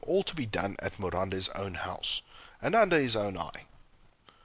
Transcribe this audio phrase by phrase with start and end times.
[0.07, 2.23] all to be done at Morande's own house,
[2.59, 3.65] and under his own eye.